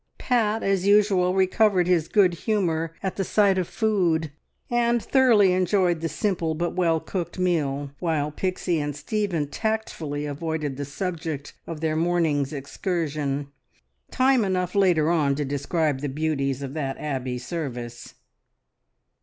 Pat, 0.17 0.63
as 0.63 0.87
usual, 0.87 1.35
recovered 1.35 1.85
his 1.85 2.07
good 2.07 2.33
humour 2.33 2.91
at 3.03 3.17
the 3.17 3.23
sight 3.23 3.59
of 3.59 3.67
food, 3.67 4.31
and 4.67 4.99
thoroughly 5.03 5.53
enjoyed 5.53 6.01
the 6.01 6.09
simple 6.09 6.55
but 6.55 6.71
well 6.75 6.99
cooked 6.99 7.37
meal, 7.37 7.91
while 7.99 8.31
Pixie 8.31 8.79
and 8.79 8.95
Stephen 8.95 9.45
tactfully 9.47 10.25
avoided 10.25 10.75
the 10.75 10.85
subject 10.85 11.53
of 11.67 11.81
their 11.81 11.95
morning's 11.95 12.51
excursion. 12.51 13.49
Time 14.09 14.43
enough 14.43 14.73
later 14.73 15.11
on 15.11 15.35
to 15.35 15.45
describe 15.45 15.99
the 15.99 16.09
beauties 16.09 16.63
of 16.63 16.73
that 16.73 16.97
Abbey 16.97 17.37
service! 17.37 18.15